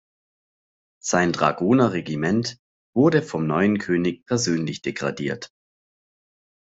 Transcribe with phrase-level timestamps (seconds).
[1.03, 2.57] Sein Dragoner-Regiment
[2.95, 5.51] wurde vom neuen König persönlich degradiert.